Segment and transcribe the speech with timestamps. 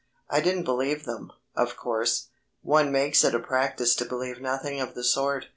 [0.31, 2.29] I didn't believe them, of course
[2.63, 5.49] one makes it a practice to believe nothing of the sort.